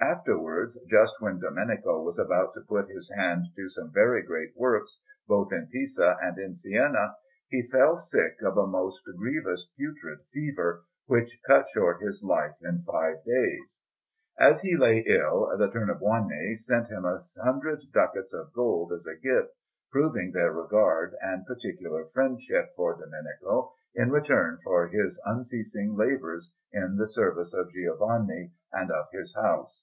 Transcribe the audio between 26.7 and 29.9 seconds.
in the service of Giovanni and of his house.